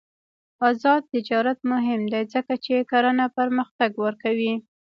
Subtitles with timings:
[0.69, 4.53] آزاد تجارت مهم دی ځکه چې کرنه پرمختګ ورکوي.